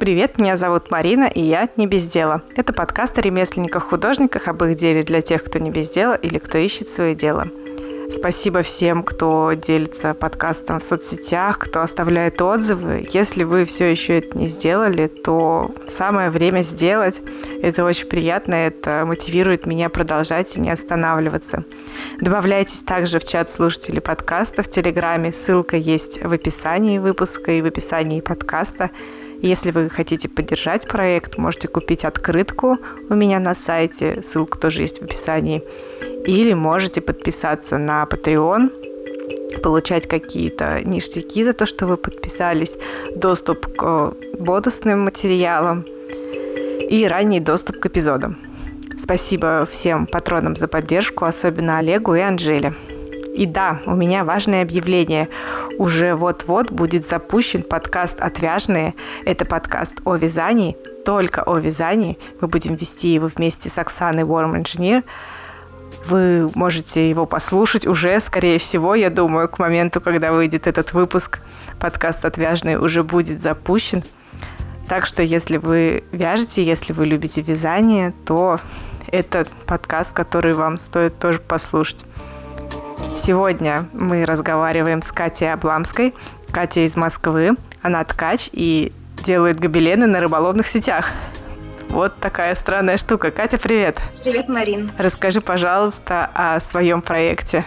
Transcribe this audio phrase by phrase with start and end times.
[0.00, 2.42] Привет, меня зовут Марина, и я не без дела.
[2.54, 6.56] Это подкаст о ремесленниках-художниках, об их деле для тех, кто не без дела или кто
[6.56, 7.48] ищет свое дело.
[8.08, 13.06] Спасибо всем, кто делится подкастом в соцсетях, кто оставляет отзывы.
[13.12, 17.20] Если вы все еще это не сделали, то самое время сделать.
[17.60, 21.64] Это очень приятно, это мотивирует меня продолжать и не останавливаться.
[22.20, 25.32] Добавляйтесь также в чат слушателей подкаста в Телеграме.
[25.32, 28.90] Ссылка есть в описании выпуска и в описании подкаста.
[29.40, 35.00] Если вы хотите поддержать проект, можете купить открытку у меня на сайте, ссылка тоже есть
[35.00, 35.62] в описании.
[36.26, 38.70] Или можете подписаться на Patreon,
[39.62, 42.76] получать какие-то ништяки за то, что вы подписались,
[43.14, 45.84] доступ к бонусным материалам
[46.90, 48.38] и ранний доступ к эпизодам.
[49.00, 52.74] Спасибо всем патронам за поддержку, особенно Олегу и Анжеле.
[53.34, 55.28] И да, у меня важное объявление.
[55.78, 58.94] Уже вот-вот будет запущен подкаст «Отвяжные».
[59.24, 62.18] Это подкаст о вязании, только о вязании.
[62.40, 65.04] Мы будем вести его вместе с Оксаной Warm Engineer.
[66.06, 71.38] Вы можете его послушать уже, скорее всего, я думаю, к моменту, когда выйдет этот выпуск,
[71.78, 74.02] подкаст «Отвяжный» уже будет запущен.
[74.88, 78.58] Так что, если вы вяжете, если вы любите вязание, то
[79.06, 82.04] это подкаст, который вам стоит тоже послушать.
[83.22, 86.14] Сегодня мы разговариваем с Катей Обламской.
[86.50, 87.56] Катя из Москвы.
[87.82, 88.92] Она ткач и
[89.24, 91.10] делает гобелены на рыболовных сетях.
[91.88, 93.30] Вот такая странная штука.
[93.30, 94.00] Катя, привет.
[94.22, 94.92] Привет, Марин.
[94.98, 97.64] Расскажи, пожалуйста, о своем проекте.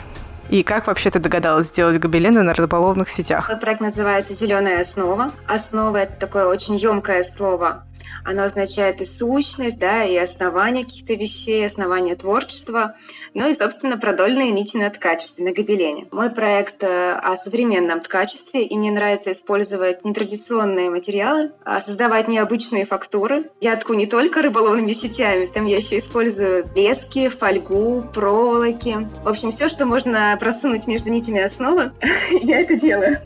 [0.49, 3.49] И как вообще ты догадалась сделать гобелены на рыболовных сетях?
[3.49, 5.31] Этот проект называется «Зеленая основа».
[5.47, 7.85] Основа– это такое очень емкое слово.
[8.23, 12.93] Оно означает и сущность, да, и основание каких-то вещей, основание творчества.
[13.33, 16.07] Ну и, собственно, продольные нити на ткачестве, на гобелене.
[16.11, 22.85] Мой проект э, о современном ткачестве, и мне нравится использовать нетрадиционные материалы, а создавать необычные
[22.85, 23.49] фактуры.
[23.61, 29.07] Я тку не только рыболовными сетями, там я еще использую лески, фольгу, проволоки.
[29.23, 31.93] В общем, все, что можно просунуть между нитями основы,
[32.31, 33.17] я это делаю.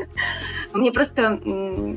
[0.73, 1.39] Мне просто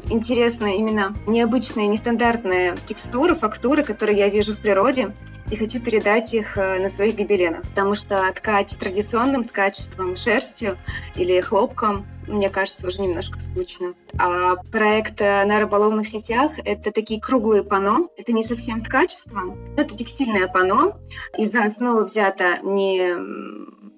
[0.09, 5.13] интересно именно необычные, нестандартные текстуры, фактуры, которые я вижу в природе
[5.51, 10.77] и хочу передать их э, на своих гобеленах, потому что ткать традиционным ткачеством, шерстью
[11.15, 13.95] или хлопком, мне кажется, уже немножко скучно.
[14.19, 19.97] А проект э, на рыболовных сетях— это такие круглые пано, это не совсем ткачество, это
[19.97, 20.99] текстильное пано,
[21.37, 23.15] из-за основы взято не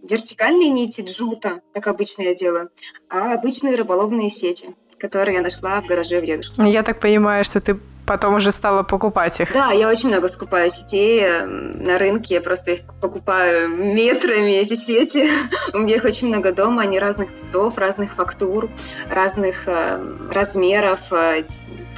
[0.09, 2.71] вертикальные нити джута, как обычно я делаю,
[3.09, 6.63] а обычные рыболовные сети которые я нашла в гараже в дедушке.
[6.63, 7.79] Я так понимаю, что ты
[8.11, 9.53] потом уже стала покупать их.
[9.53, 14.75] Да, я очень много скупаю сетей эм, на рынке, я просто их покупаю метрами, эти
[14.75, 15.31] сети.
[15.73, 18.69] У меня их очень много дома, они разных цветов, разных фактур,
[19.09, 20.99] разных э, размеров.
[21.13, 21.45] Э,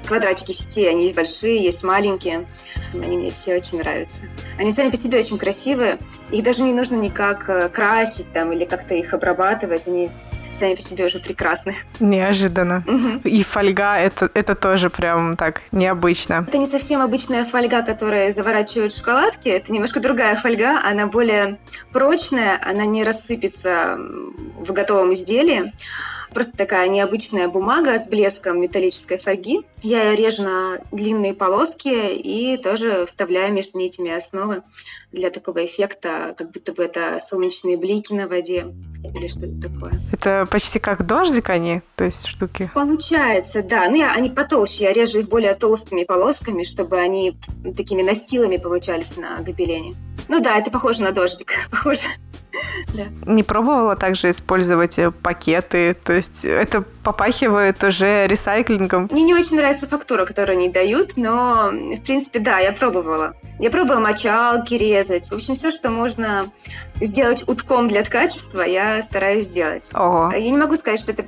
[0.06, 2.46] квадратики сетей, они есть большие, есть маленькие.
[2.92, 4.18] Они мне все очень нравятся.
[4.58, 5.98] Они сами по себе очень красивые.
[6.30, 9.86] Их даже не нужно никак э, красить там или как-то их обрабатывать.
[9.86, 10.10] Они
[10.62, 11.74] сами по себе уже прекрасны.
[11.98, 12.84] Неожиданно.
[12.86, 13.28] Угу.
[13.28, 16.44] И фольга это, это тоже прям так необычно.
[16.46, 19.48] Это не совсем обычная фольга, которая заворачивают шоколадки.
[19.48, 20.80] Это немножко другая фольга.
[20.84, 21.58] Она более
[21.92, 25.72] прочная, она не рассыпется в готовом изделии.
[26.32, 29.62] Просто такая необычная бумага с блеском металлической фольги.
[29.82, 34.62] Я ее режу на длинные полоски и тоже вставляю между нитями основы
[35.10, 38.66] для такого эффекта, как будто бы это солнечные блики на воде
[39.04, 39.92] или что-то такое.
[40.12, 42.70] Это почти как дождик они, то есть штуки?
[42.72, 43.88] Получается, да.
[43.88, 47.36] Ну, я, они потолще, я режу их более толстыми полосками, чтобы они
[47.76, 49.96] такими настилами получались на гобелене.
[50.28, 52.06] Ну да, это похоже на дождик, похоже.
[52.92, 53.04] Да.
[53.26, 59.08] Не пробовала также использовать э, пакеты, то есть это попахивает уже ресайклингом?
[59.10, 63.34] Мне не очень нравится фактура, которую они дают, но, в принципе, да, я пробовала.
[63.58, 65.26] Я пробовала мочалки резать.
[65.28, 66.50] В общем, все, что можно
[67.00, 69.84] сделать утком для ткачества, я стараюсь сделать.
[69.94, 70.32] Ого.
[70.32, 71.24] Я не могу сказать, что это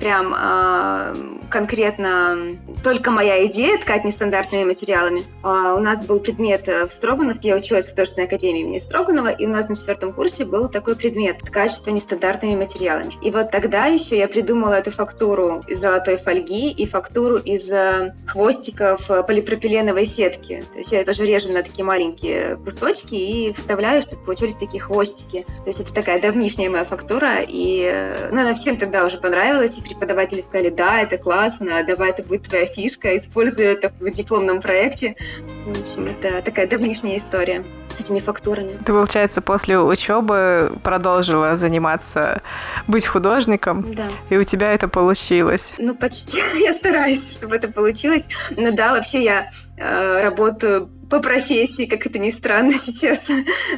[0.00, 1.14] прям э,
[1.50, 5.22] конкретно только моя идея ткать нестандартными материалами.
[5.42, 9.46] А у нас был предмет в Строгановке, я училась в художественной академии имени Строганова, и
[9.46, 13.14] у нас на четвертом курсе был такой предмет ткачество нестандартными материалами.
[13.22, 18.14] И вот тогда еще я придумала эту фактуру из золотой фольги и фактуру из э,
[18.26, 20.62] хвостиков полипропиленовой сетки.
[20.72, 25.46] То есть я тоже режу на такие маленькие кусочки и вставляю, чтобы получились такие хвостики.
[25.64, 29.67] То есть это такая давнишняя моя фактура, и э, ну, она всем тогда уже понравилась,
[29.76, 34.60] и преподаватели сказали, да, это классно, давай, это будет твоя фишка, используй это в дипломном
[34.60, 35.16] проекте.
[35.64, 37.64] В общем, это такая давнишняя история.
[37.96, 38.78] с этими фактурами.
[38.84, 42.42] Ты, получается, после учебы продолжила заниматься,
[42.86, 44.08] быть художником, да.
[44.30, 45.74] и у тебя это получилось.
[45.78, 46.38] Ну, почти.
[46.60, 48.22] Я стараюсь, чтобы это получилось.
[48.56, 53.20] Но да, вообще я э, работаю по профессии, как это ни странно сейчас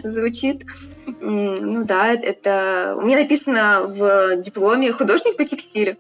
[0.03, 0.65] звучит.
[1.21, 5.97] Ну да, это у меня написано в дипломе художник по текстилю.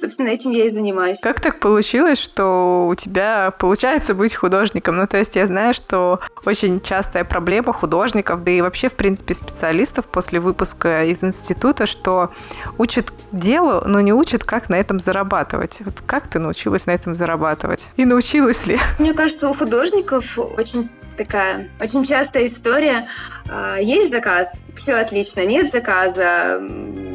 [0.00, 1.18] Собственно, этим я и занимаюсь.
[1.20, 4.96] Как так получилось, что у тебя получается быть художником?
[4.96, 9.34] Ну, то есть я знаю, что очень частая проблема художников, да и вообще, в принципе,
[9.34, 12.30] специалистов после выпуска из института, что
[12.78, 15.78] учат делу, но не учат, как на этом зарабатывать.
[15.80, 17.88] Вот как ты научилась на этом зарабатывать?
[17.96, 18.78] И научилась ли?
[19.00, 23.08] Мне кажется, у художников очень такая очень частая история.
[23.50, 26.62] А, есть заказ, все отлично, нет заказа,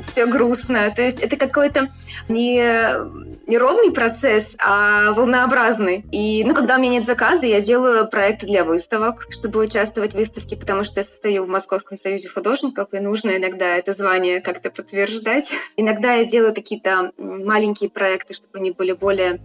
[0.07, 0.91] все грустно.
[0.95, 1.89] То есть это какой-то
[2.29, 6.05] не, не ровный процесс, а волнообразный.
[6.11, 10.17] И ну, когда у меня нет заказа, я делаю проекты для выставок, чтобы участвовать в
[10.17, 14.69] выставке, потому что я состою в Московском союзе художников, и нужно иногда это звание как-то
[14.69, 15.51] подтверждать.
[15.77, 19.39] Иногда я делаю какие-то маленькие проекты, чтобы они были более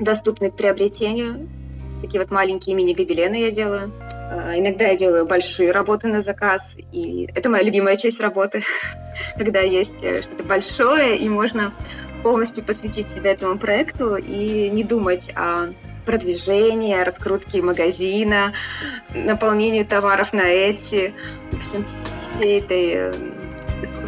[0.00, 1.48] доступны к приобретению
[2.04, 3.90] такие вот маленькие мини-гобелены я делаю.
[4.00, 6.62] А, иногда я делаю большие работы на заказ,
[6.92, 8.62] и это моя любимая часть работы,
[9.38, 11.72] когда есть э, что-то большое, и можно
[12.22, 15.72] полностью посвятить себя этому проекту и не думать о
[16.04, 18.52] продвижении, раскрутке магазина,
[19.14, 21.14] наполнении товаров на эти,
[21.50, 21.86] в общем,
[22.36, 23.12] всей этой э,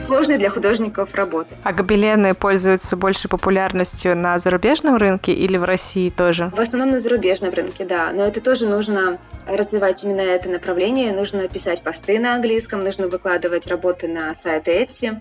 [0.07, 1.55] сложной для художников работы.
[1.63, 6.51] А гобелены пользуются больше популярностью на зарубежном рынке или в России тоже?
[6.55, 8.13] В основном на зарубежном рынке, да.
[8.13, 11.13] Но это тоже нужно развивать именно это направление.
[11.13, 15.17] Нужно писать посты на английском, нужно выкладывать работы на сайт Etsy.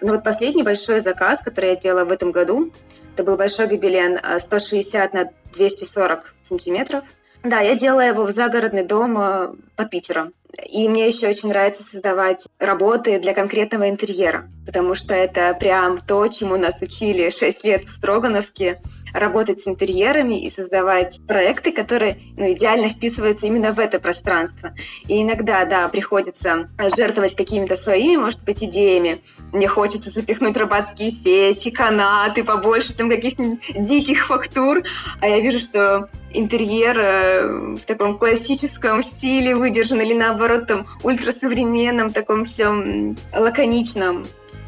[0.00, 2.72] Но вот последний большой заказ, который я делала в этом году,
[3.14, 7.04] это был большой гобелен 160 а, на 240 сантиметров.
[7.42, 10.32] Да, я делала его в загородный дом а, под Питером.
[10.68, 16.26] И мне еще очень нравится создавать работы для конкретного интерьера, потому что это прям то,
[16.28, 18.78] чему нас учили 6 лет в Строгановке,
[19.12, 24.74] работать с интерьерами и создавать проекты, которые ну, идеально вписываются именно в это пространство.
[25.06, 29.18] И иногда, да, приходится жертвовать какими-то своими, может быть, идеями.
[29.52, 34.82] Мне хочется запихнуть рыбацкие сети, канаты, побольше там каких-нибудь диких фактур.
[35.20, 42.10] А я вижу, что интерьер э, в таком классическом стиле выдержан или наоборот там ультрасовременном,
[42.10, 44.24] таком всем лаконичном.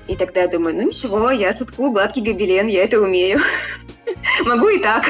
[0.09, 3.41] И тогда я думаю, ну ничего, я соткую гладкий гобелен, я это умею.
[4.45, 5.05] Могу и так.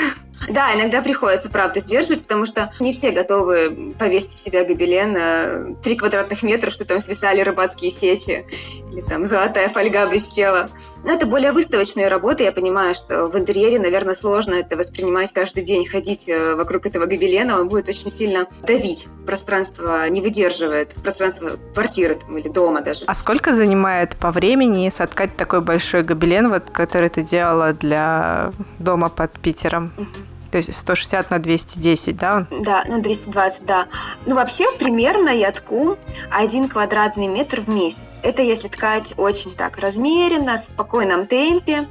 [0.49, 5.77] Да, иногда приходится, правда, сдерживать, потому что не все готовы повесить в себя гобелен на
[5.83, 8.45] 3 квадратных метра, что там свисали рыбацкие сети,
[8.91, 10.69] или там золотая фольга блестела.
[11.05, 12.45] Но это более выставочные работы.
[12.45, 17.07] Я понимаю, что в интерьере, наверное, сложно это воспринимать каждый день, ходить э, вокруг этого
[17.07, 17.61] гобелена.
[17.61, 19.09] Он будет очень сильно давить.
[19.27, 20.91] Пространство не выдерживает.
[20.95, 23.05] Пространство квартиры там, или дома даже.
[23.07, 29.09] А сколько занимает по времени соткать такой большой гобелен, вот, который ты делала для дома
[29.09, 29.93] под Питером?
[29.97, 30.07] Угу.
[30.53, 32.47] То есть 160 на 210, да?
[32.51, 33.87] Да, ну 220, да.
[34.27, 35.97] Ну вообще примерно я тку
[36.31, 37.99] один квадратный метр в месяц.
[38.23, 41.89] Это если ткать очень так размеренно, в спокойном темпе,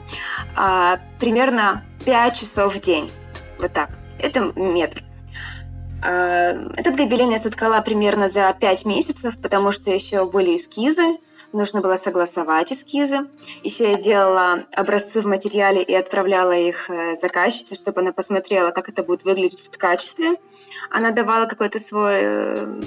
[0.55, 3.11] а, примерно 5 часов в день.
[3.59, 3.89] Вот так.
[4.17, 5.03] Это метр.
[6.03, 11.17] А, этот гобелен я соткала примерно за 5 месяцев, потому что еще были эскизы,
[11.53, 13.27] нужно было согласовать эскизы.
[13.63, 18.89] Еще я делала образцы в материале и отправляла их э, заказчице, чтобы она посмотрела, как
[18.89, 20.37] это будет выглядеть в ткачестве.
[20.89, 22.81] Она давала какой-то свой э,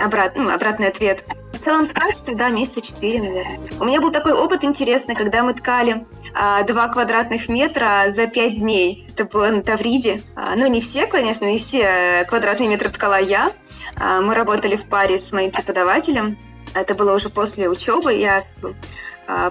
[0.00, 1.24] обрат, ну, обратный ответ.
[1.66, 3.58] Целом ткачестве, да, месяца четыре, наверное.
[3.80, 8.56] У меня был такой опыт интересный, когда мы ткали а, 2 квадратных метра за пять
[8.56, 9.08] дней.
[9.08, 10.22] Это было на Тавриде.
[10.36, 13.50] А, ну, не все, конечно, не все э, квадратные метры ткала я.
[13.96, 16.38] А, мы работали в паре с моим преподавателем.
[16.72, 18.14] Это было уже после учебы.
[18.14, 18.44] Я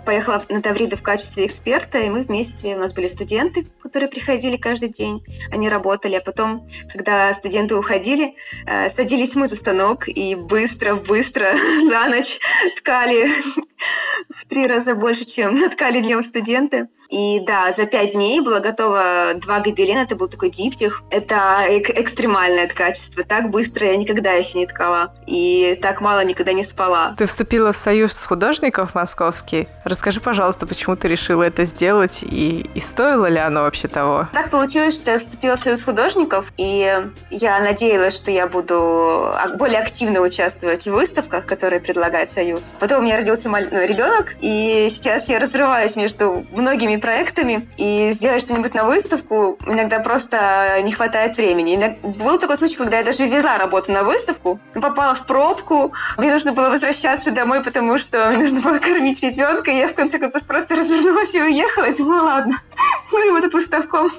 [0.05, 4.57] поехала на Тавриды в качестве эксперта, и мы вместе, у нас были студенты, которые приходили
[4.57, 10.35] каждый день, они работали, а потом, когда студенты уходили, а, садились мы за станок и
[10.35, 11.55] быстро-быстро
[11.89, 12.39] за ночь
[12.77, 13.29] ткали
[14.29, 16.87] в три раза больше, чем ткали днем студенты.
[17.09, 21.01] И да, за пять дней было готово два гобелена, это был такой диптих.
[21.09, 23.23] Это эк- экстремальное качество.
[23.23, 25.13] Так быстро я никогда еще не ткала.
[25.25, 27.15] И так мало никогда не спала.
[27.17, 29.67] Ты вступила в союз художников московский.
[29.83, 34.27] Расскажи, пожалуйста, почему ты решила это сделать и, и стоило ли оно вообще того?
[34.33, 39.79] Так получилось, что я вступила в союз художников, и я надеялась, что я буду более
[39.79, 42.61] активно участвовать в выставках, которые предлагает союз.
[42.79, 48.43] Потом у меня родился ну, ребенок, и сейчас я разрываюсь между многими проектами, и сделать
[48.43, 51.97] что-нибудь на выставку иногда просто не хватает времени.
[52.03, 56.53] Был такой случай, когда я даже везла работу на выставку, попала в пробку, мне нужно
[56.53, 60.43] было возвращаться домой, потому что мне нужно было кормить ребенка, и я в конце концов
[60.43, 62.61] просто развернулась и уехала, и думала, ладно,
[63.11, 64.09] ну и вот эту выставку.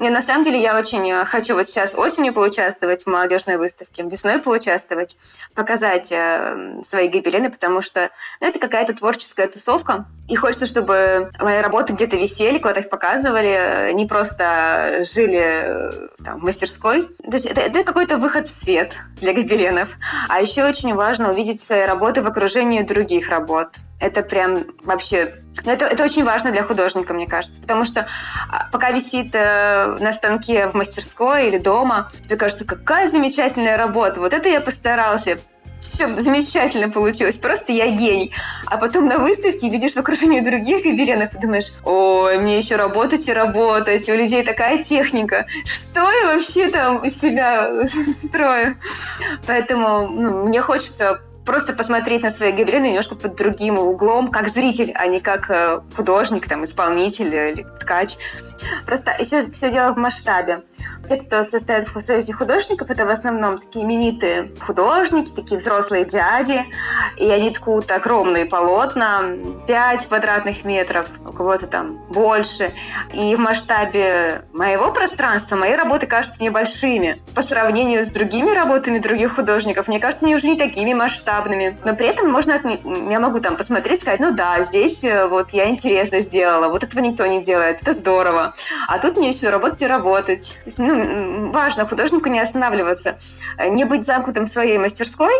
[0.00, 4.38] Не, на самом деле я очень хочу вот сейчас осенью поучаствовать в молодежной выставке, весной
[4.38, 5.16] поучаствовать,
[5.54, 8.10] показать э, свои гобелены, потому что
[8.40, 10.06] ну, это какая-то творческая тусовка.
[10.28, 15.90] И хочется, чтобы мои работы где-то висели, куда-то их показывали, не просто жили э,
[16.24, 17.02] там, в мастерской.
[17.02, 19.90] То есть это, это какой-то выход в свет для гобеленов.
[20.28, 23.68] А еще очень важно увидеть свои работы в окружении других работ.
[24.00, 25.34] Это прям вообще...
[25.64, 27.60] Ну, это, это очень важно для художника, мне кажется.
[27.60, 28.08] Потому что
[28.50, 34.20] а, пока висит э, на станке в мастерской или дома, тебе кажется, какая замечательная работа.
[34.20, 35.38] Вот это я постарался
[35.92, 38.32] все замечательно получилось, просто я гений.
[38.66, 43.28] А потом на выставке видишь в окружении других гобеленов и думаешь, ой, мне еще работать
[43.28, 45.46] и работать, у людей такая техника,
[45.90, 47.88] что я вообще там из себя
[48.24, 48.76] строю?
[49.46, 54.92] Поэтому ну, мне хочется просто посмотреть на свои гобелены немножко под другим углом, как зритель,
[54.94, 58.16] а не как э, художник, там, исполнитель или ткач.
[58.84, 60.64] Просто еще все дело в масштабе.
[61.08, 66.64] Те, кто состоит в союзе художников, это в основном такие именитые художники, такие взрослые дяди,
[67.16, 69.22] и они ткут огромные полотна,
[69.66, 72.72] 5 квадратных метров, у кого-то там больше.
[73.12, 77.22] И в масштабе моего пространства мои работы кажутся небольшими.
[77.34, 81.78] По сравнению с другими работами других художников, мне кажется, они уже не такими масштабными.
[81.84, 82.60] Но при этом можно,
[83.10, 87.00] я могу там посмотреть, сказать, ну да, здесь э, вот я интересно сделала, вот этого
[87.00, 88.54] никто не делает, это здорово.
[88.88, 90.52] А тут мне еще работать и работать.
[90.76, 90.95] Ну,
[91.50, 93.18] важно художнику не останавливаться,
[93.70, 95.32] не быть замкнутым в своей мастерской,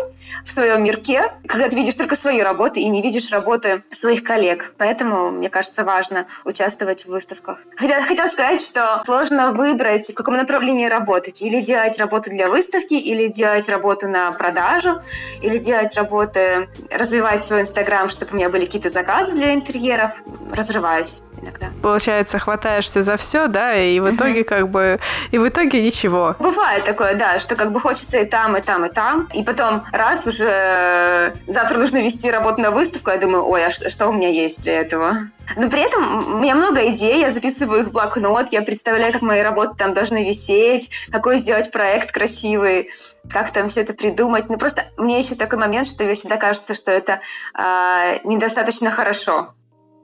[0.45, 4.73] в своем мирке, когда ты видишь только свои работы и не видишь работы своих коллег.
[4.77, 7.59] Поэтому, мне кажется, важно участвовать в выставках.
[7.75, 11.41] Хотела, хотела сказать, что сложно выбрать, в каком направлении работать.
[11.41, 15.01] Или делать работу для выставки, или делать работу на продажу,
[15.41, 20.11] или делать работы, развивать свой Инстаграм, чтобы у меня были какие-то заказы для интерьеров.
[20.53, 21.67] Разрываюсь иногда.
[21.81, 24.99] Получается, хватаешься за все, да, и в итоге как бы,
[25.31, 26.35] и в итоге ничего.
[26.39, 29.83] Бывает такое, да, что как бы хочется и там, и там, и там, и потом
[29.91, 34.13] раз уже завтра нужно вести работу на выставку, я думаю, ой, а что, что у
[34.13, 35.13] меня есть для этого?
[35.55, 39.21] Но при этом у меня много идей, я записываю их в блокнот, я представляю, как
[39.21, 42.89] мои работы там должны висеть, какой сделать проект красивый,
[43.29, 44.49] как там все это придумать.
[44.49, 47.21] Ну просто мне еще такой момент, что мне всегда кажется, что это
[47.53, 49.53] э, недостаточно хорошо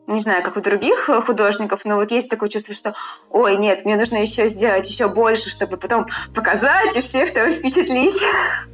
[0.08, 2.94] не знаю, как у других э, художников, но вот есть такое чувство, что,
[3.30, 8.22] ой, нет, мне нужно еще сделать еще больше, чтобы потом показать и всех там впечатлить.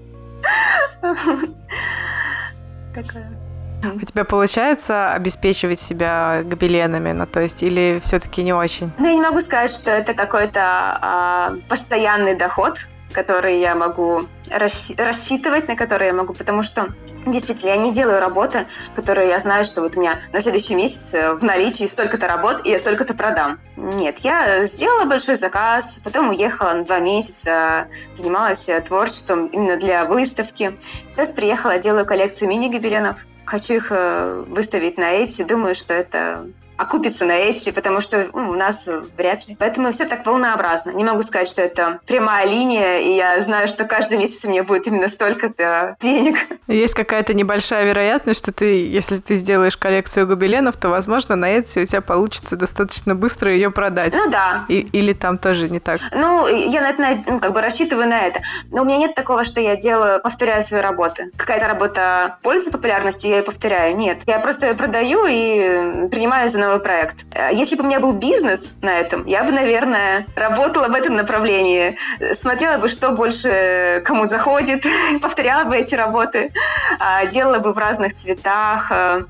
[2.94, 3.30] Такая.
[3.82, 8.92] У тебя получается обеспечивать себя гобеленами, ну то есть или все-таки не очень?
[8.98, 12.78] Ну я не могу сказать, что это какой-то а, постоянный доход,
[13.12, 16.90] который я могу рассчитывать, на которые я могу, потому что
[17.26, 21.00] действительно я не делаю работы, которые я знаю, что вот у меня на следующий месяц
[21.12, 23.60] э, в наличии столько-то работ, и я столько-то продам.
[23.76, 27.88] Нет, я сделала большой заказ, потом уехала на два месяца,
[28.18, 30.78] занималась э, творчеством именно для выставки.
[31.12, 33.18] Сейчас приехала, делаю коллекцию мини-гобеленов.
[33.46, 35.44] Хочу их э, выставить на эти.
[35.44, 36.46] Думаю, что это
[36.80, 39.56] окупится на эти, потому что ну, у нас вряд ли.
[39.60, 40.92] Поэтому все так волнообразно.
[40.92, 44.64] Не могу сказать, что это прямая линия, и я знаю, что каждый месяц у меня
[44.64, 46.38] будет именно столько-то денег.
[46.68, 51.84] Есть какая-то небольшая вероятность, что ты, если ты сделаешь коллекцию гобеленов, то, возможно, на Etsy
[51.84, 54.16] у тебя получится достаточно быстро ее продать.
[54.16, 54.64] Ну да.
[54.70, 56.00] И, или там тоже не так?
[56.14, 58.40] Ну, я на это, ну, как бы рассчитываю на это.
[58.72, 61.32] Но у меня нет такого, что я делаю, повторяю свои работы.
[61.36, 63.98] Какая-то работа пользуется популярностью, я ее повторяю.
[63.98, 64.20] Нет.
[64.26, 67.18] Я просто ее продаю и принимаю за новый проект.
[67.34, 71.16] Э, если бы у меня был бизнес на этом, я бы, наверное, работала в этом
[71.16, 71.98] направлении,
[72.40, 74.86] смотрела бы, что больше кому заходит,
[75.22, 76.54] повторяла бы эти работы,
[77.00, 78.92] а, делала бы в разных цветах.
[78.92, 79.24] Э,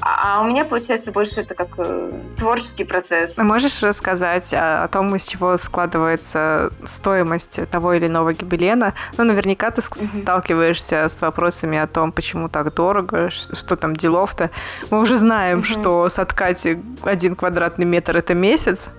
[0.00, 3.36] а, а у меня получается больше это как э, творческий процесс.
[3.36, 8.94] Можешь рассказать о, о том, из чего складывается стоимость того или иного гобелена?
[9.16, 10.22] Ну, наверняка ты mm-hmm.
[10.22, 14.50] сталкиваешься с вопросами о том, почему так дорого, что там делов-то.
[14.90, 15.80] Мы уже знаем, mm-hmm.
[15.80, 16.66] что соткать
[17.02, 18.90] один квадратный метр это месяц.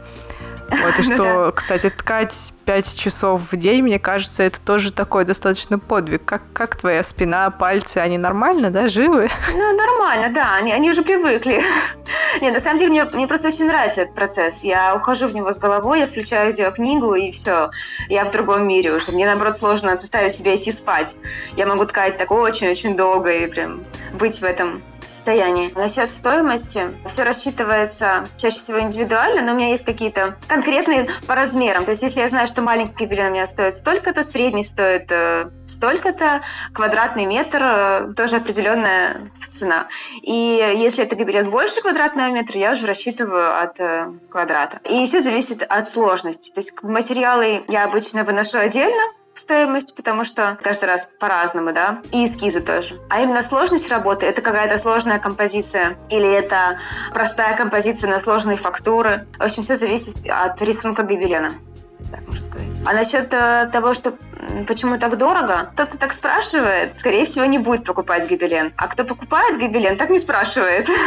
[0.70, 5.78] Вот, и что, кстати, ткать 5 часов в день, мне кажется, это тоже такой достаточно
[5.80, 6.24] подвиг.
[6.25, 9.30] Как, как твоя спина, пальцы, они нормально, да, живы?
[9.52, 11.63] Ну, нормально, да, они, они уже привыкли.
[12.42, 14.63] Нет, на самом деле, мне, мне просто очень нравится этот процесс.
[14.63, 17.70] Я ухожу в него с головой, я включаю видеокнигу, и все.
[18.10, 19.12] Я в другом мире уже.
[19.12, 21.16] Мне, наоборот, сложно заставить себя идти спать.
[21.56, 24.82] Я могу ткать так очень-очень долго и прям быть в этом
[25.24, 25.72] состоянии.
[25.74, 31.86] Насчет стоимости, все рассчитывается чаще всего индивидуально, но у меня есть какие-то конкретные по размерам.
[31.86, 35.50] То есть если я знаю, что маленький гобелен у меня стоит столько-то, средний стоит э,
[35.70, 36.42] столько-то,
[36.74, 39.88] квадратный метр э, тоже определенная цена.
[40.22, 40.34] И
[40.75, 44.82] если это гобелен больше квадратного метра, я уже рассчитываю от э, квадрата.
[44.89, 46.51] И еще зависит от сложности.
[46.51, 49.01] То есть материалы я обычно выношу отдельно,
[49.43, 52.95] стоимость, потому что каждый раз по-разному, да, и эскизы тоже.
[53.09, 56.79] А именно сложность работы— это какая-то сложная композиция или это
[57.13, 59.27] простая композиция на сложные фактуры.
[59.38, 61.51] В общем, все зависит от рисунка гобелена.
[62.12, 62.67] Так можно сказать.
[62.85, 64.13] А насчет э, того, что
[64.67, 65.69] почему так дорого?
[65.73, 68.73] Кто-то так спрашивает, скорее всего, не будет покупать гобелен.
[68.77, 70.89] А кто покупает гобелен, так не спрашивает.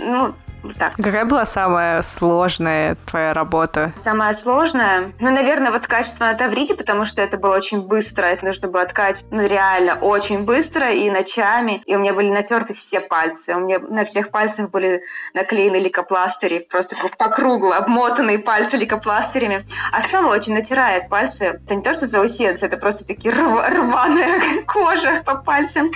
[0.00, 0.32] Ну,
[0.74, 0.94] так.
[0.96, 3.92] Какая была самая сложная твоя работа?
[4.04, 5.12] Самая сложная?
[5.20, 8.24] Ну, наверное, вот качество на Таврите, потому что это было очень быстро.
[8.24, 11.82] Это нужно было ткать, ну, реально очень быстро и ночами.
[11.86, 13.54] И у меня были натерты все пальцы.
[13.54, 15.02] У меня на всех пальцах были
[15.34, 19.66] наклеены ликопластыри, просто по кругу, обмотанные пальцы ликопластырями.
[19.92, 21.44] Основа очень натирает пальцы.
[21.44, 25.88] Это не то, что заусенцы, это просто такие рв- рваная кожа по пальцам.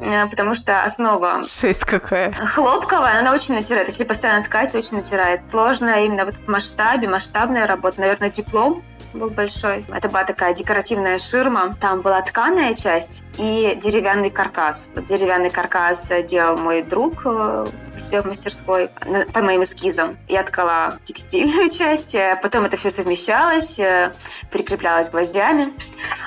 [0.00, 1.42] Э, потому что основа...
[1.60, 2.32] Шесть какая.
[2.32, 3.88] Хлопковая, она очень натирает.
[3.98, 5.40] Если постоянно ткать, очень натирает.
[5.50, 8.00] Сложно именно вот в масштабе, масштабная работа.
[8.00, 9.84] Наверное, диплом был большой.
[9.92, 11.74] Это была такая декоративная ширма.
[11.80, 14.86] Там была тканая часть и деревянный каркас.
[14.94, 18.90] Вот деревянный каркас делал мой друг э, у себя в мастерской
[19.32, 20.18] по моим эскизам.
[20.28, 24.12] Я ткала текстильную часть, э, потом это все совмещалось, э,
[24.50, 25.72] прикреплялось гвоздями.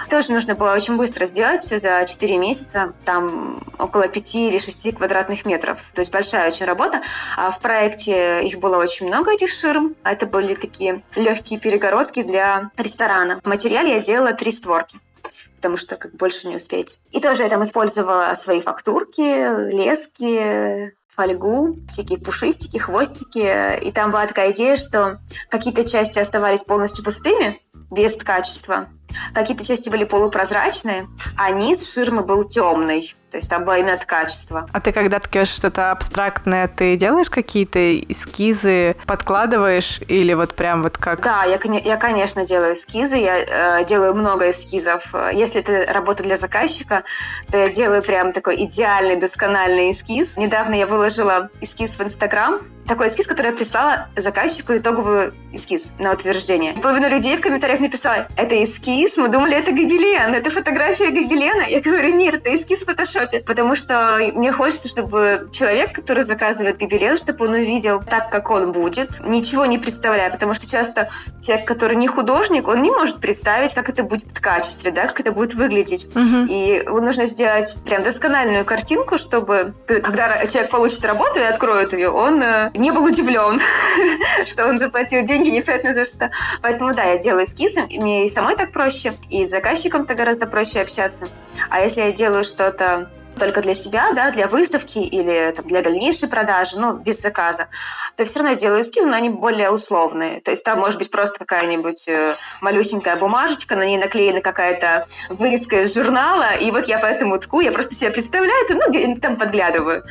[0.09, 2.93] Тоже нужно было очень быстро сделать, все за 4 месяца.
[3.05, 5.79] Там около 5 или 6 квадратных метров.
[5.93, 7.01] То есть большая очень работа.
[7.37, 9.95] А в проекте их было очень много, этих ширм.
[10.03, 13.39] Это были такие легкие перегородки для ресторана.
[13.41, 14.97] В материале я делала три створки
[15.57, 16.97] потому что как больше не успеть.
[17.11, 23.79] И тоже я там использовала свои фактурки, лески, фольгу, всякие пушистики, хвостики.
[23.79, 28.89] И там была такая идея, что какие-то части оставались полностью пустыми, без качества,
[29.33, 33.15] Какие-то части были полупрозрачные, а низ ширмы был темный.
[33.31, 34.67] То есть там было именно от качества.
[34.73, 40.97] А ты когда ткешь что-то абстрактное, ты делаешь какие-то эскизы, подкладываешь или вот прям вот
[40.97, 41.21] как?
[41.21, 45.03] Да, я, я конечно, делаю эскизы, я э, делаю много эскизов.
[45.31, 47.03] Если это работа для заказчика,
[47.49, 50.27] то я делаю прям такой идеальный, доскональный эскиз.
[50.35, 56.13] Недавно я выложила эскиз в Инстаграм, такой эскиз, который я прислала заказчику итоговый эскиз на
[56.13, 56.73] утверждение.
[56.73, 61.65] Половина людей в комментариях написала, это эскиз, мы думали, это гобелен, это фотография гобелена.
[61.65, 66.77] Я говорю, нет, это эскиз в фотошопе, потому что мне хочется, чтобы человек, который заказывает
[66.77, 71.09] гобелен, чтобы он увидел так, как он будет, ничего не представляя, потому что часто
[71.45, 75.19] человек, который не художник, он не может представить, как это будет в качестве, да, как
[75.19, 76.05] это будет выглядеть.
[76.15, 76.45] Угу.
[76.49, 82.41] И нужно сделать прям доскональную картинку, чтобы когда человек получит работу и откроет ее, он
[82.41, 83.59] э, не был удивлен,
[84.45, 86.31] что он заплатил деньги непонятно за что.
[86.61, 90.81] Поэтому да, я делаю эскизы, мне и самой так проще, и с заказчиком-то гораздо проще
[90.81, 91.25] общаться.
[91.69, 93.09] А если я делаю что-то
[93.41, 97.69] только для себя, да, для выставки или там, для дальнейшей продажи, ну, без заказа,
[98.15, 100.41] то все равно делаю эскизы, но они более условные.
[100.41, 105.81] То есть там может быть просто какая-нибудь э, малюсенькая бумажечка, на ней наклеена какая-то вырезка
[105.81, 110.03] из журнала, и вот я поэтому тку, я просто себе представляю это, ну, там подглядываю.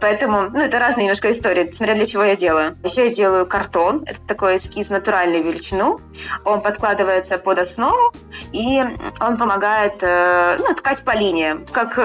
[0.00, 2.78] Поэтому, ну, это разные немножко истории, смотря для чего я делаю.
[2.84, 6.00] Еще я делаю картон, это такой эскиз натуральной величину,
[6.44, 8.12] он подкладывается под основу,
[8.52, 8.80] и
[9.20, 11.98] он помогает, э, ну, ткать по линиям, как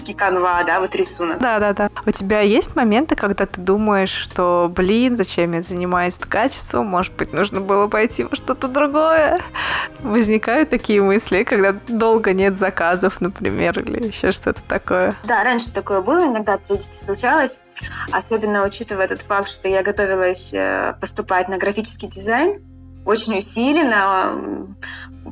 [0.00, 1.38] вышивки канва, да, вот рисунок.
[1.38, 1.90] Да-да-да.
[2.06, 7.32] У тебя есть моменты, когда ты думаешь, что блин, зачем я занимаюсь качеством, может быть,
[7.32, 9.38] нужно было пойти во что-то другое.
[10.00, 15.14] Возникают такие мысли, когда долго нет заказов, например, или еще что-то такое.
[15.24, 17.58] Да, раньше такое было, иногда периодически случалось.
[18.12, 22.62] Особенно учитывая тот факт, что я готовилась э, поступать на графический дизайн,
[23.04, 24.68] очень усиленно,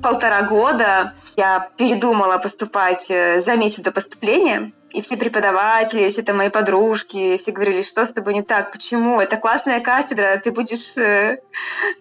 [0.03, 1.15] полтора года.
[1.37, 7.37] Я передумала поступать э, за месяц до поступления, и все преподаватели, все это мои подружки,
[7.37, 9.21] все говорили, что с тобой не так, почему?
[9.21, 11.39] Это классная кафедра, ты будешь э,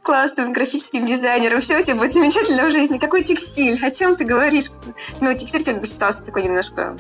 [0.03, 2.97] классным графическим дизайнером, все у тебя будет замечательно в жизни.
[2.97, 3.83] Какой текстиль?
[3.85, 4.71] О чем ты говоришь?
[5.19, 6.95] Ну, текстиль как бы считался такой немножко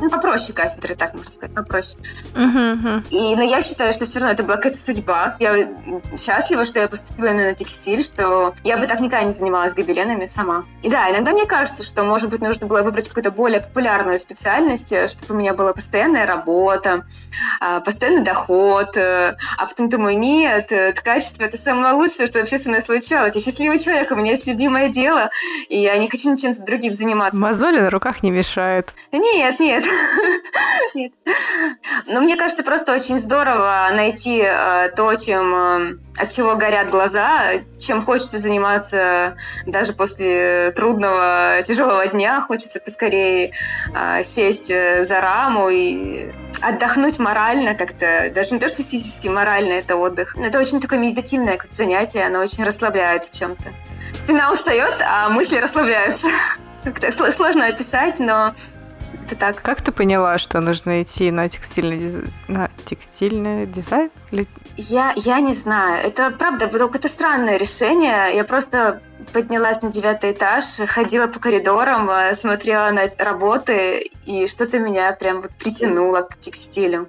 [0.00, 1.96] ну, попроще кафедры, так можно сказать, попроще.
[2.34, 5.36] Uh-huh, И, но я считаю, что все равно это была какая-то судьба.
[5.38, 5.68] Я
[6.18, 10.26] счастлива, что я поступила именно на текстиль, что я бы так никогда не занималась гобеленами
[10.26, 10.64] сама.
[10.82, 14.90] И да, иногда мне кажется, что, может быть, нужно было выбрать какую-то более популярную специальность,
[14.92, 17.04] э, чтобы у меня была постоянная работа,
[17.60, 18.96] а, постоянный доход.
[18.96, 23.34] Э, а потом думаю, нет, это качество— это самое лучшее, что вообще со мной случалось.
[23.34, 25.30] Я счастливый человек, у меня есть любимое дело,
[25.68, 27.38] и я не хочу ничем другим заниматься.
[27.38, 28.94] Мозоли на руках не мешают.
[29.12, 29.84] Нет, нет.
[30.94, 31.12] Нет.
[32.06, 37.60] Ну, мне кажется, просто очень здорово найти э, то, чем, э, от чего горят глаза,
[37.78, 42.42] чем хочется заниматься даже после трудного, тяжелого дня.
[42.42, 43.52] Хочется поскорее
[43.94, 48.30] э, сесть за раму и отдохнуть морально как-то.
[48.34, 50.36] Даже не то, что физически, морально это отдых.
[50.36, 53.72] Это очень такое медитативное занятие, оно очень расслабляет в чем-то.
[54.14, 56.28] Спина устает, а мысли расслабляются.
[56.84, 58.52] Как-то сложно описать, но
[59.30, 59.62] это так.
[59.62, 62.16] Как ты поняла, что нужно идти на текстильный, диз...
[62.48, 64.10] на текстильный дизайн?
[64.76, 66.04] Я, я не знаю.
[66.04, 68.34] Это правда, вдруг это странное решение.
[68.34, 69.02] Я просто
[69.32, 75.42] поднялась на девятый этаж, ходила по коридорам, э, смотрела на работы, и что-то меня прям
[75.42, 77.08] вот притянуло к текстилю.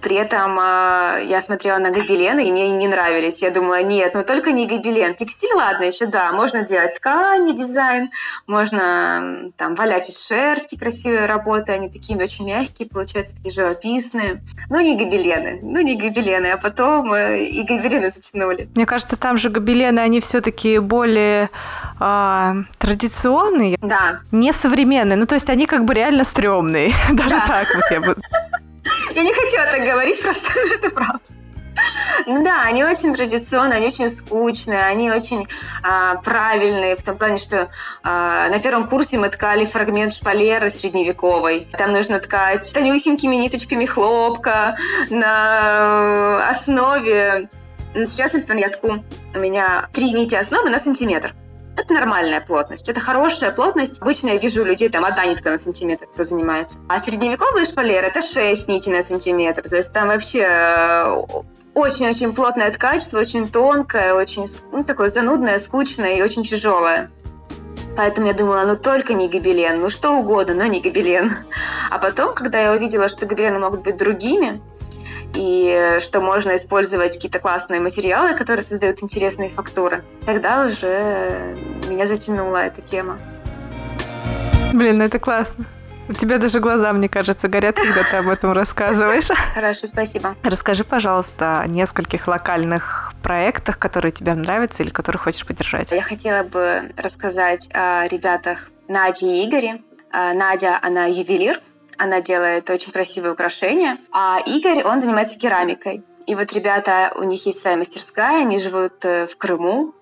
[0.00, 3.42] При этом э, я смотрела на гобелены, и мне не нравились.
[3.42, 5.14] Я думала, нет, ну только не гобелен.
[5.14, 8.10] Текстиль, ладно, еще да, можно делать ткани, дизайн,
[8.46, 14.42] можно там валять из шерсти красивые работы, они такие очень мягкие, получаются такие живописные.
[14.68, 18.68] Ну не гобелены, ну не гобелены, а потом э, и гобелены затянули.
[18.74, 21.50] Мне кажется, там же гобелены, они все-таки более
[21.98, 24.20] а, традиционные, да.
[24.30, 25.16] не современные.
[25.16, 26.92] Ну, то есть они как бы реально стрёмные.
[27.12, 27.46] Даже да.
[27.46, 28.16] так вот я бы...
[29.14, 31.20] Я не хочу это говорить, просто это правда.
[32.26, 35.48] Ну да, они очень традиционные, они очень скучные, они очень
[35.82, 37.68] а, правильные в том плане, что
[38.02, 41.68] а, на первом курсе мы ткали фрагмент шпалеры средневековой.
[41.72, 44.76] Там нужно ткать тонюсенькими ниточками хлопка
[45.10, 47.48] на основе...
[47.94, 51.34] Ну, сейчас, например, я тку, у меня три нити основы на сантиметр.
[51.74, 54.00] Это нормальная плотность, это хорошая плотность.
[54.00, 56.76] Обычно я вижу у людей там одна нитка на сантиметр, кто занимается.
[56.88, 59.68] А средневековые шпалеры это 6 нитей на сантиметр.
[59.68, 61.22] То есть там вообще э,
[61.74, 67.10] очень-очень плотное качество, очень тонкое, очень ну, такое занудное, скучное и очень тяжелое.
[67.96, 71.36] Поэтому я думала, ну только не гобелен, ну что угодно, но не гобелен.
[71.90, 74.62] А потом, когда я увидела, что гобелены могут быть другими,
[75.34, 81.56] и что можно использовать какие-то классные материалы, которые создают интересные фактуры, тогда уже
[81.88, 83.18] меня затянула эта тема.
[84.72, 85.66] Блин, ну это классно.
[86.08, 89.28] У тебя даже глаза, мне кажется, горят, когда ты об этом рассказываешь.
[89.54, 90.34] Хорошо, спасибо.
[90.42, 95.92] Расскажи, пожалуйста, о нескольких локальных проектах, которые тебе нравятся или которые хочешь поддержать.
[95.92, 99.80] Я хотела бы рассказать о ребятах Наде и Игоре.
[100.10, 101.60] А, Надя, она ювелир,
[101.98, 106.04] она делает очень красивые украшения, а Игорь, он занимается керамикой.
[106.26, 109.94] И вот ребята, у них есть своя мастерская, они живут э, в Крыму,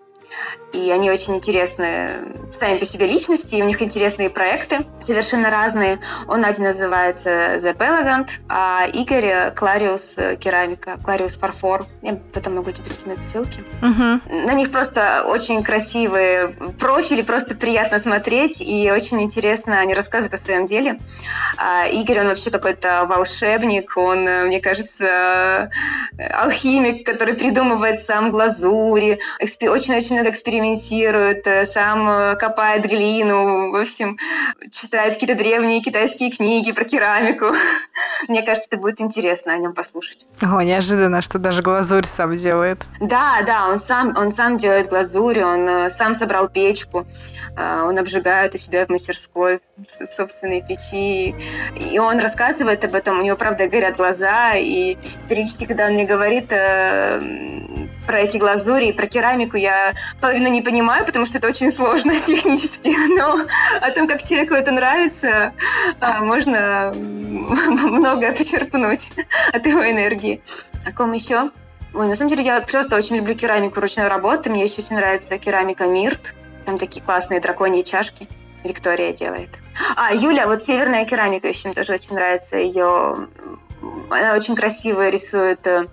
[0.73, 2.23] и они очень интересные
[2.59, 5.99] сами по себе личности, и у них интересные проекты, совершенно разные.
[6.29, 11.85] Он один называется The Pelagant, а Игорь Клариус керамика, Клариус фарфор.
[12.03, 13.64] Я потом могу тебе скинуть ссылки.
[13.83, 14.47] Угу.
[14.47, 20.45] На них просто очень красивые профили, просто приятно смотреть, и очень интересно они рассказывают о
[20.45, 20.99] своем деле.
[21.57, 25.71] А Игорь, он вообще какой-то волшебник, он, мне кажется,
[26.19, 34.18] алхимик, который придумывает сам глазури, очень-очень много экспериментирует, э, сам э, копает глину, в общем,
[34.70, 37.46] читает какие-то древние китайские книги про керамику.
[38.28, 40.26] Мне кажется, это будет интересно о нем послушать.
[40.42, 42.85] О, неожиданно, что даже глазурь сам делает.
[43.00, 47.06] Да, да, он сам, он сам делает глазурь, он э, сам собрал печку,
[47.56, 51.35] он обжигает у себя в мастерской, в собственной печи.
[51.90, 54.96] И он рассказывает об этом, у него, правда, горят глаза, и
[55.28, 56.50] периодически, когда он мне говорит,
[58.11, 62.18] про эти глазури и про керамику я половину не понимаю, потому что это очень сложно
[62.27, 63.46] технически, но
[63.81, 65.53] о том, как человеку это нравится,
[66.01, 69.12] а, можно много почерпнуть
[69.53, 70.42] от его энергии.
[70.85, 71.51] О ком еще?
[71.94, 74.51] Ой, на самом деле я просто очень люблю керамику ручной работы.
[74.51, 76.35] Мне еще очень нравится керамика Мирт.
[76.66, 78.27] Там такие классные драконьи чашки.
[78.64, 79.51] Виктория делает.
[79.94, 82.57] А, Юля, вот северная керамика еще мне тоже очень нравится.
[82.57, 83.29] Ее
[84.11, 85.87] она очень красиво рисует э,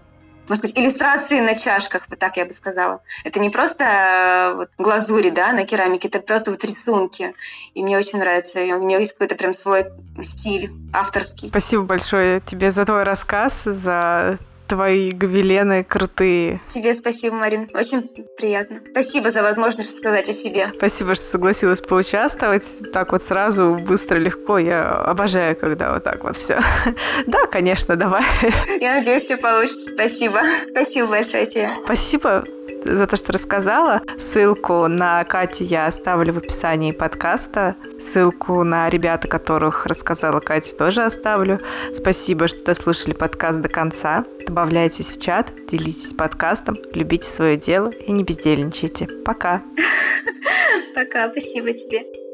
[0.50, 3.02] можно сказать, иллюстрации на чашках, вот так я бы сказала.
[3.24, 7.34] Это не просто э, вот, глазури, да, на керамике, это просто вот рисунки.
[7.74, 8.60] И мне очень нравится.
[8.60, 9.88] И у нее есть какой-то прям свой
[10.22, 11.50] стиль авторский.
[11.50, 16.62] Спасибо большое тебе за твой рассказ, за твои гобелены крутые.
[16.74, 17.70] Тебе спасибо, Марин.
[17.74, 18.82] Очень приятно.
[18.90, 20.72] Спасибо за возможность рассказать о себе.
[20.76, 22.64] Спасибо, что согласилась поучаствовать.
[22.92, 24.58] Так вот сразу, быстро, легко.
[24.58, 26.60] Я обожаю, когда вот так вот все.
[27.28, 28.24] Да, конечно, давай.
[28.80, 29.92] Я надеюсь, все получится.
[29.92, 30.42] Спасибо.
[30.72, 31.70] Спасибо большое тебе.
[31.84, 32.44] Спасибо
[32.84, 34.02] за то, что рассказала.
[34.18, 37.76] Ссылку на Катю я оставлю в описании подкаста.
[38.00, 41.60] Ссылку на ребята, которых рассказала Катя, тоже оставлю.
[41.94, 44.24] Спасибо, что дослушали подкаст до конца.
[44.58, 49.06] Добавляйтесь в чат, делитесь подкастом, любите свое дело и не бездельничайте.
[49.24, 49.62] Пока.
[50.96, 52.27] Пока, спасибо тебе.